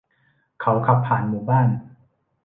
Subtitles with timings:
[0.61, 1.67] เขาขับผ่านหมู่บ้าน